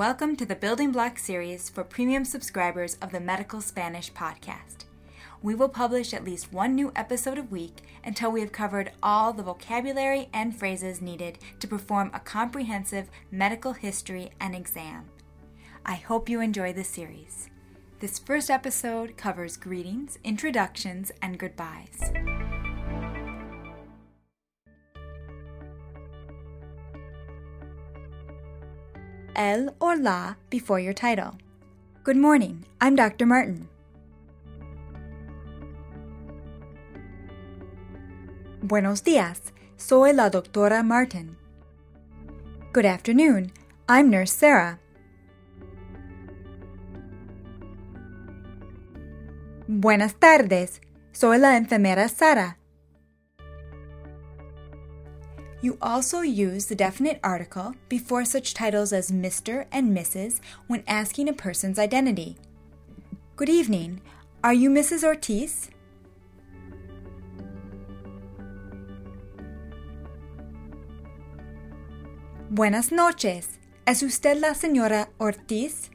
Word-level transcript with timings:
Welcome 0.00 0.34
to 0.36 0.46
the 0.46 0.56
Building 0.56 0.92
Block 0.92 1.18
series 1.18 1.68
for 1.68 1.84
premium 1.84 2.24
subscribers 2.24 2.96
of 3.02 3.12
the 3.12 3.20
Medical 3.20 3.60
Spanish 3.60 4.10
podcast. 4.10 4.86
We 5.42 5.54
will 5.54 5.68
publish 5.68 6.14
at 6.14 6.24
least 6.24 6.54
one 6.54 6.74
new 6.74 6.90
episode 6.96 7.36
a 7.36 7.42
week 7.42 7.82
until 8.02 8.32
we 8.32 8.40
have 8.40 8.50
covered 8.50 8.92
all 9.02 9.34
the 9.34 9.42
vocabulary 9.42 10.30
and 10.32 10.58
phrases 10.58 11.02
needed 11.02 11.38
to 11.58 11.68
perform 11.68 12.10
a 12.14 12.20
comprehensive 12.20 13.10
medical 13.30 13.74
history 13.74 14.30
and 14.40 14.54
exam. 14.54 15.04
I 15.84 15.96
hope 15.96 16.30
you 16.30 16.40
enjoy 16.40 16.72
the 16.72 16.82
series. 16.82 17.50
This 17.98 18.18
first 18.18 18.48
episode 18.48 19.18
covers 19.18 19.58
greetings, 19.58 20.18
introductions, 20.24 21.12
and 21.20 21.38
goodbyes. 21.38 22.10
El 29.36 29.74
or 29.80 29.96
la 29.96 30.34
before 30.50 30.80
your 30.80 30.92
title. 30.92 31.38
Good 32.02 32.16
morning, 32.16 32.64
I'm 32.80 32.96
Dr. 32.96 33.26
Martin. 33.26 33.68
Buenos 38.62 39.02
días, 39.02 39.52
soy 39.76 40.12
la 40.12 40.30
doctora 40.30 40.82
Martin. 40.82 41.36
Good 42.72 42.86
afternoon, 42.86 43.52
I'm 43.88 44.10
Nurse 44.10 44.32
Sarah. 44.32 44.78
Buenas 49.66 50.14
tardes, 50.14 50.80
soy 51.12 51.38
la 51.38 51.56
enfermera 51.56 52.08
Sara. 52.08 52.59
You 55.62 55.76
also 55.82 56.22
use 56.22 56.66
the 56.66 56.74
definite 56.74 57.20
article 57.22 57.74
before 57.90 58.24
such 58.24 58.54
titles 58.54 58.94
as 58.94 59.10
Mr. 59.10 59.66
and 59.70 59.94
Mrs. 59.94 60.40
when 60.68 60.82
asking 60.86 61.28
a 61.28 61.34
person's 61.34 61.78
identity. 61.78 62.36
Good 63.36 63.50
evening. 63.50 64.00
Are 64.42 64.54
you 64.54 64.70
Mrs. 64.70 65.04
Ortiz? 65.04 65.68
Buenas 72.50 72.90
noches. 72.90 73.58
¿Es 73.86 74.02
usted 74.02 74.40
la 74.40 74.54
señora 74.54 75.08
Ortiz? 75.18 75.90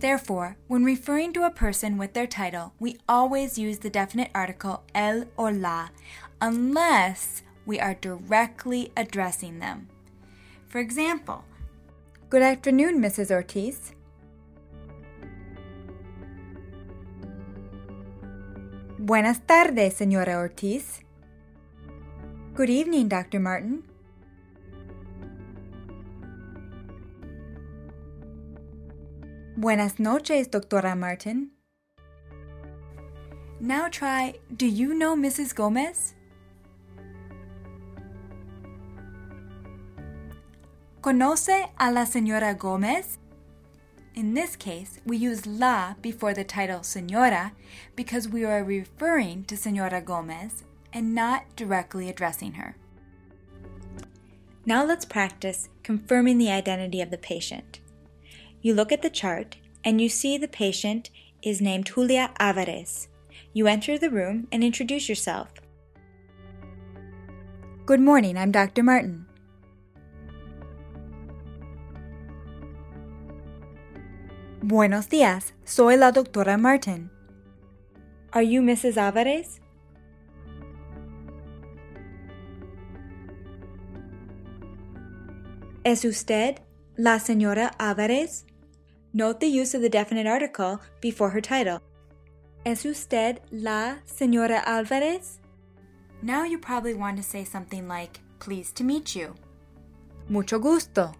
Therefore, 0.00 0.56
when 0.66 0.84
referring 0.84 1.32
to 1.34 1.44
a 1.44 1.50
person 1.50 1.98
with 1.98 2.12
their 2.14 2.26
title, 2.26 2.72
we 2.78 2.98
always 3.08 3.58
use 3.58 3.78
the 3.78 3.90
definite 3.90 4.30
article 4.34 4.82
el 4.94 5.24
or 5.36 5.52
la 5.52 5.88
unless 6.40 7.42
we 7.66 7.78
are 7.78 7.94
directly 7.94 8.92
addressing 8.96 9.58
them. 9.58 9.88
For 10.68 10.78
example, 10.78 11.44
Good 12.30 12.42
afternoon, 12.42 13.00
Mrs. 13.00 13.32
Ortiz. 13.32 13.92
Buenas 18.98 19.40
tardes, 19.40 19.94
señora 19.94 20.38
Ortiz. 20.38 21.00
Good 22.54 22.70
evening, 22.70 23.08
Dr. 23.08 23.40
Martin. 23.40 23.82
Buenas 29.56 29.98
noches, 29.98 30.48
Doctora 30.48 30.94
Martin. 30.96 31.50
Now 33.58 33.88
try, 33.88 34.34
Do 34.56 34.66
you 34.66 34.94
know 34.94 35.16
Mrs. 35.16 35.52
Gomez? 35.52 36.14
¿Conoce 41.00 41.70
a 41.78 41.90
la 41.90 42.04
señora 42.04 42.58
Gomez? 42.58 43.16
In 44.14 44.34
this 44.34 44.54
case, 44.54 45.00
we 45.06 45.16
use 45.16 45.46
la 45.46 45.94
before 46.02 46.34
the 46.34 46.44
title 46.44 46.80
señora 46.80 47.52
because 47.96 48.28
we 48.28 48.44
are 48.44 48.62
referring 48.62 49.44
to 49.44 49.54
Señora 49.54 50.04
Gomez 50.04 50.62
and 50.92 51.14
not 51.14 51.44
directly 51.56 52.10
addressing 52.10 52.52
her. 52.52 52.76
Now 54.66 54.84
let's 54.84 55.06
practice 55.06 55.70
confirming 55.82 56.36
the 56.36 56.50
identity 56.50 57.00
of 57.00 57.10
the 57.10 57.16
patient. 57.16 57.80
You 58.60 58.74
look 58.74 58.92
at 58.92 59.00
the 59.00 59.08
chart 59.08 59.56
and 59.82 60.02
you 60.02 60.10
see 60.10 60.36
the 60.36 60.48
patient 60.48 61.08
is 61.42 61.62
named 61.62 61.86
Julia 61.94 62.30
Alvarez. 62.38 63.08
You 63.54 63.68
enter 63.68 63.96
the 63.96 64.10
room 64.10 64.48
and 64.52 64.62
introduce 64.62 65.08
yourself. 65.08 65.48
Good 67.86 68.00
morning, 68.00 68.36
I'm 68.36 68.52
Dr. 68.52 68.82
Martin. 68.82 69.29
Buenos 74.70 75.08
días, 75.08 75.52
soy 75.64 75.96
la 75.96 76.12
doctora 76.12 76.56
Martin. 76.56 77.10
Are 78.30 78.46
you 78.46 78.62
Mrs. 78.62 78.98
Alvarez? 78.98 79.60
¿Es 85.82 86.04
usted 86.04 86.60
la 86.96 87.18
señora 87.18 87.72
Alvarez? 87.80 88.46
Note 89.12 89.40
the 89.40 89.48
use 89.48 89.74
of 89.74 89.82
the 89.82 89.88
definite 89.88 90.28
article 90.28 90.78
before 91.00 91.30
her 91.30 91.42
title. 91.42 91.80
¿Es 92.64 92.84
usted 92.84 93.40
la 93.50 94.02
señora 94.04 94.62
Alvarez? 94.64 95.40
Now 96.22 96.44
you 96.44 96.60
probably 96.60 96.94
want 96.94 97.16
to 97.16 97.24
say 97.24 97.44
something 97.44 97.88
like, 97.88 98.20
pleased 98.38 98.76
to 98.76 98.84
meet 98.84 99.16
you. 99.16 99.34
Mucho 100.28 100.60
gusto. 100.60 101.10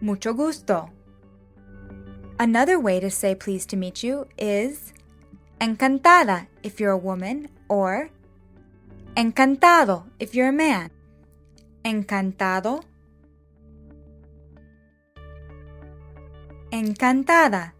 Mucho 0.00 0.32
gusto. 0.32 0.90
Another 2.38 2.80
way 2.80 3.00
to 3.00 3.10
say 3.10 3.34
pleased 3.34 3.68
to 3.70 3.76
meet 3.76 4.02
you 4.02 4.26
is 4.38 4.94
encantada 5.60 6.46
if 6.62 6.80
you're 6.80 6.92
a 6.92 6.96
woman 6.96 7.48
or 7.68 8.08
encantado 9.14 10.04
if 10.18 10.34
you're 10.34 10.48
a 10.48 10.52
man. 10.52 10.90
Encantado. 11.84 12.82
Encantada. 16.72 17.72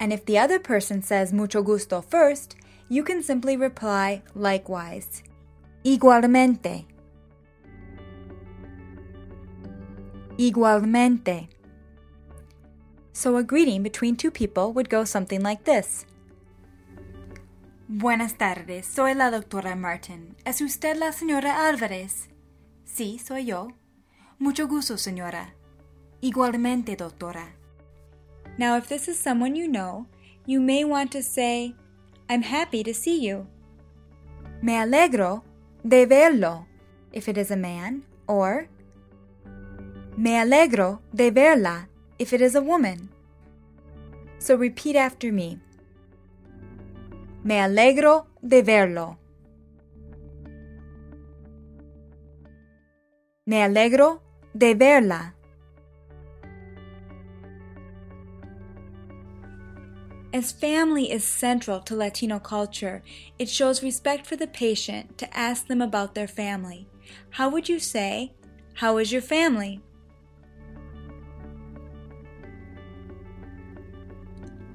And 0.00 0.12
if 0.12 0.24
the 0.24 0.38
other 0.38 0.58
person 0.58 1.02
says 1.02 1.32
mucho 1.32 1.62
gusto 1.62 2.00
first, 2.00 2.56
you 2.88 3.02
can 3.02 3.22
simply 3.22 3.56
reply 3.56 4.22
likewise. 4.34 5.22
Igualmente. 5.84 6.86
Igualmente. 10.38 11.48
So 13.12 13.36
a 13.36 13.42
greeting 13.42 13.82
between 13.82 14.14
two 14.14 14.30
people 14.30 14.72
would 14.72 14.88
go 14.88 15.04
something 15.04 15.42
like 15.42 15.64
this. 15.64 16.06
Buenas 17.88 18.34
tardes, 18.34 18.86
soy 18.86 19.14
la 19.14 19.30
doctora 19.30 19.74
Martin. 19.74 20.36
¿Es 20.44 20.60
usted 20.60 20.96
la 20.96 21.10
señora 21.10 21.66
Álvarez? 21.68 22.28
Sí, 22.84 23.18
soy 23.18 23.46
yo. 23.46 23.72
Mucho 24.38 24.68
gusto, 24.68 24.96
señora. 24.96 25.54
Igualmente, 26.20 26.94
doctora. 26.94 27.56
Now, 28.58 28.76
if 28.76 28.88
this 28.88 29.08
is 29.08 29.18
someone 29.18 29.56
you 29.56 29.66
know, 29.66 30.06
you 30.46 30.60
may 30.60 30.84
want 30.84 31.10
to 31.12 31.22
say, 31.22 31.74
I'm 32.28 32.42
happy 32.42 32.84
to 32.84 32.94
see 32.94 33.18
you. 33.20 33.48
Me 34.62 34.76
alegro 34.76 35.42
de 35.82 36.06
verlo, 36.06 36.66
if 37.12 37.28
it 37.28 37.36
is 37.36 37.50
a 37.50 37.56
man, 37.56 38.04
or 38.28 38.68
Me 40.18 40.36
alegro 40.36 40.98
de 41.14 41.30
verla, 41.30 41.86
if 42.18 42.32
it 42.32 42.40
is 42.40 42.56
a 42.56 42.60
woman. 42.60 43.08
So 44.40 44.56
repeat 44.56 44.96
after 44.96 45.30
me. 45.30 45.60
Me 47.44 47.60
alegro 47.60 48.26
de 48.44 48.60
verlo. 48.60 49.16
Me 53.46 53.62
alegro 53.62 54.20
de 54.56 54.74
verla. 54.74 55.34
As 60.32 60.50
family 60.50 61.12
is 61.12 61.22
central 61.22 61.78
to 61.82 61.94
Latino 61.94 62.40
culture, 62.40 63.04
it 63.38 63.48
shows 63.48 63.84
respect 63.84 64.26
for 64.26 64.34
the 64.34 64.48
patient 64.48 65.16
to 65.18 65.32
ask 65.32 65.68
them 65.68 65.80
about 65.80 66.16
their 66.16 66.26
family. 66.26 66.88
How 67.30 67.48
would 67.48 67.68
you 67.68 67.78
say, 67.78 68.32
How 68.74 68.98
is 68.98 69.12
your 69.12 69.22
family? 69.22 69.80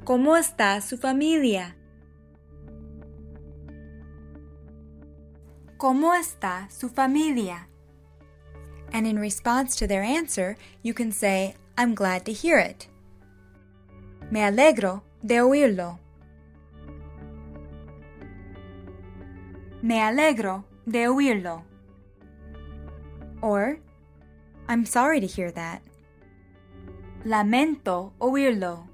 ¿Cómo 0.03 0.35
está 0.35 0.81
su 0.81 0.97
familia? 0.97 1.77
¿Cómo 5.77 6.13
está 6.13 6.69
su 6.69 6.89
familia? 6.89 7.69
And 8.91 9.07
in 9.07 9.17
response 9.17 9.77
to 9.77 9.88
their 9.88 10.03
answer, 10.03 10.57
you 10.81 10.94
can 10.94 11.13
say, 11.13 11.55
I'm 11.77 11.95
glad 11.95 12.25
to 12.25 12.33
hear 12.33 12.59
it. 12.59 12.89
Me 14.29 14.41
alegro 14.44 15.03
de 15.21 15.39
oírlo. 15.39 16.00
Me 19.81 20.01
alegro 20.01 20.65
de 20.85 21.07
oírlo. 21.07 21.63
Or, 23.41 23.79
I'm 24.67 24.85
sorry 24.85 25.21
to 25.21 25.27
hear 25.27 25.49
that. 25.51 25.81
Lamento 27.23 28.11
oírlo. 28.19 28.93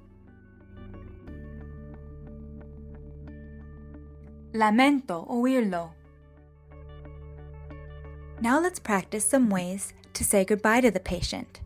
Lamento 4.53 5.27
oírlo. 5.29 5.91
Now 8.41 8.59
let's 8.59 8.79
practice 8.79 9.23
some 9.23 9.49
ways 9.49 9.93
to 10.13 10.23
say 10.23 10.43
goodbye 10.43 10.81
to 10.81 10.89
the 10.89 10.99
patient. 10.99 11.61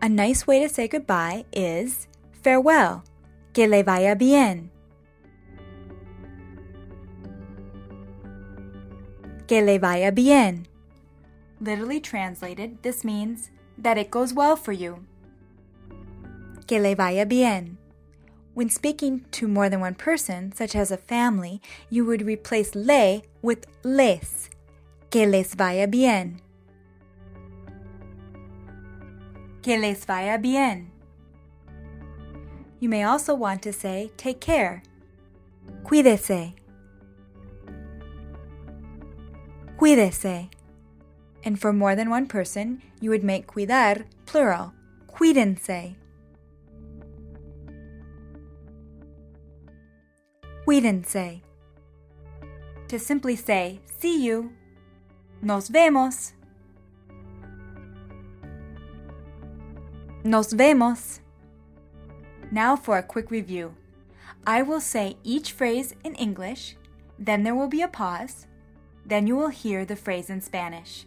A 0.00 0.08
nice 0.08 0.46
way 0.46 0.60
to 0.60 0.68
say 0.68 0.88
goodbye 0.88 1.44
is 1.52 2.08
farewell, 2.32 3.04
que 3.52 3.68
le 3.68 3.84
vaya 3.84 4.16
bien. 4.16 4.70
Que 9.46 9.62
le 9.62 9.78
vaya 9.78 10.10
bien. 10.10 10.66
Literally 11.60 12.00
translated, 12.00 12.82
this 12.82 13.04
means 13.04 13.50
that 13.78 13.96
it 13.96 14.10
goes 14.10 14.34
well 14.34 14.56
for 14.56 14.72
you. 14.72 15.04
Que 16.66 16.80
le 16.80 16.96
vaya 16.96 17.24
bien. 17.26 17.78
When 18.54 18.68
speaking 18.68 19.24
to 19.32 19.48
more 19.48 19.70
than 19.70 19.80
one 19.80 19.94
person, 19.94 20.52
such 20.52 20.76
as 20.76 20.90
a 20.90 20.98
family, 20.98 21.62
you 21.88 22.04
would 22.04 22.22
replace 22.22 22.74
le 22.74 23.22
with 23.40 23.66
les. 23.82 24.50
Que 25.10 25.26
les 25.26 25.54
vaya 25.54 25.86
bien. 25.86 26.40
Que 29.62 29.78
les 29.78 30.04
vaya 30.04 30.38
bien. 30.38 30.90
You 32.78 32.88
may 32.88 33.04
also 33.04 33.34
want 33.34 33.62
to 33.62 33.72
say 33.72 34.10
take 34.16 34.40
care. 34.40 34.82
Cuídese. 35.84 36.54
Cuídese. 39.78 40.50
And 41.44 41.58
for 41.58 41.72
more 41.72 41.94
than 41.94 42.10
one 42.10 42.26
person, 42.26 42.82
you 43.00 43.10
would 43.10 43.24
make 43.24 43.46
cuidar 43.46 44.04
plural. 44.26 44.74
Cuídense. 45.08 45.96
Cuídense. 50.66 51.40
To 52.88 52.98
simply 52.98 53.36
say, 53.36 53.80
see 53.98 54.22
you, 54.24 54.52
nos 55.40 55.68
vemos. 55.68 56.32
Nos 60.24 60.52
vemos. 60.52 61.20
Now 62.52 62.76
for 62.76 62.98
a 62.98 63.02
quick 63.02 63.30
review. 63.30 63.74
I 64.46 64.62
will 64.62 64.80
say 64.80 65.16
each 65.24 65.52
phrase 65.52 65.94
in 66.04 66.14
English, 66.14 66.76
then 67.18 67.42
there 67.42 67.54
will 67.54 67.68
be 67.68 67.82
a 67.82 67.88
pause, 67.88 68.46
then 69.04 69.26
you 69.26 69.36
will 69.36 69.48
hear 69.48 69.84
the 69.84 69.96
phrase 69.96 70.30
in 70.30 70.40
Spanish. 70.40 71.06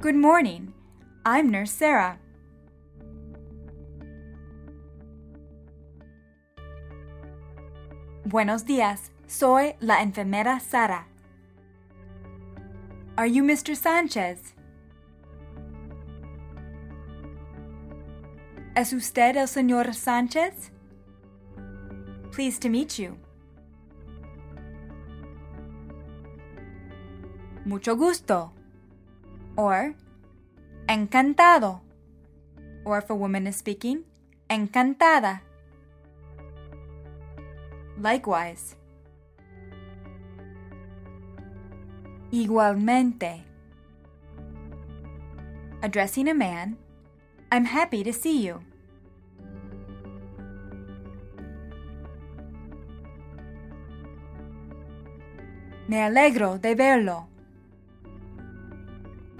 Good 0.00 0.14
morning. 0.14 0.74
I'm 1.24 1.50
Nurse 1.50 1.70
Sarah. 1.70 2.18
Buenos 8.30 8.64
días. 8.64 9.10
Soy 9.26 9.74
la 9.80 10.02
enfermera 10.02 10.60
Sara. 10.60 11.08
Are 13.16 13.28
you 13.28 13.42
Mr. 13.42 13.74
Sanchez? 13.74 14.54
¿Es 18.76 18.92
usted 18.92 19.36
el 19.36 19.48
señor 19.48 19.92
Sanchez? 19.94 20.70
Pleased 22.30 22.62
to 22.62 22.68
meet 22.68 23.00
you. 23.00 23.16
Mucho 27.64 27.96
gusto. 27.96 28.52
Or 29.56 29.96
encantado. 30.86 31.80
Or 32.84 32.98
if 32.98 33.10
a 33.10 33.14
woman 33.14 33.48
is 33.48 33.56
speaking, 33.56 34.04
encantada. 34.48 35.42
Likewise. 38.00 38.76
Igualmente. 42.32 43.42
Addressing 45.82 46.28
a 46.28 46.34
man, 46.34 46.78
I'm 47.52 47.66
happy 47.66 48.02
to 48.02 48.12
see 48.12 48.40
you. 48.40 48.62
Me 55.86 55.98
alegro 55.98 56.58
de 56.58 56.74
verlo. 56.74 57.26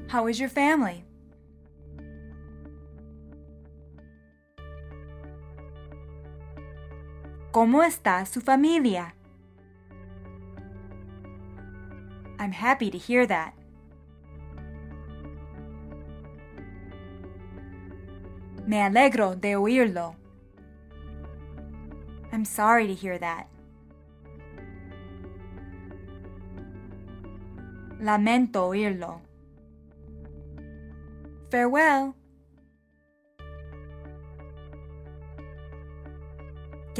How 0.08 0.26
is 0.26 0.38
your 0.38 0.50
family? 0.50 1.04
¿Cómo 7.52 7.82
está 7.82 8.24
su 8.26 8.40
familia? 8.40 9.14
I'm 12.38 12.52
happy 12.52 12.90
to 12.92 12.98
hear 12.98 13.26
that. 13.26 13.54
Me 18.66 18.80
alegro 18.80 19.34
de 19.34 19.56
oírlo. 19.56 20.14
I'm 22.32 22.44
sorry 22.44 22.86
to 22.86 22.94
hear 22.94 23.18
that. 23.18 23.48
Lamento 28.00 28.68
oírlo. 28.68 29.20
Farewell. 31.50 32.14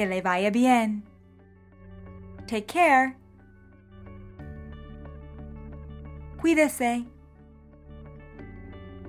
Que 0.00 0.06
le 0.06 0.22
vaya 0.22 0.50
bien. 0.50 1.02
Take 2.46 2.66
care. 2.66 3.18
Cuídese. 6.38 7.04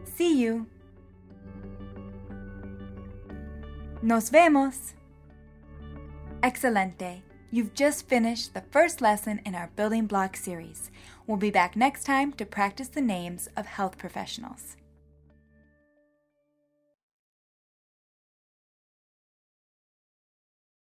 See 0.04 0.38
you. 0.38 0.68
Nos 4.02 4.30
vemos. 4.32 4.94
Excelente. 6.44 7.22
You've 7.52 7.74
just 7.74 8.10
finished 8.10 8.54
the 8.54 8.60
first 8.60 9.00
lesson 9.00 9.40
in 9.46 9.56
our 9.56 9.70
Building 9.78 10.08
Block 10.08 10.36
series. 10.36 10.92
We'll 11.26 11.38
be 11.38 11.52
back 11.52 11.78
next 11.78 12.04
time 12.04 12.34
to 12.34 12.46
practice 12.46 12.90
the 12.90 13.00
names 13.00 13.48
of 13.56 13.66
health 13.66 13.98
professionals. 13.98 14.76